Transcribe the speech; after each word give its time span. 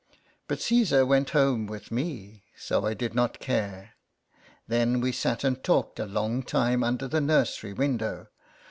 But 0.47 0.59
Caesar 0.61 1.05
went 1.05 1.29
home 1.29 1.67
with 1.67 1.91
me, 1.91 2.43
so 2.57 2.87
I 2.87 2.95
did 2.95 3.13
not 3.13 3.37
care; 3.39 3.91
then 4.67 4.99
we 4.99 5.11
sat 5.11 5.43
and 5.43 5.63
talked 5.63 5.99
a 5.99 6.07
long 6.07 6.41
time 6.41 6.83
under 6.83 7.07
the 7.07 7.21
nursery 7.21 7.73
window. 7.73 8.25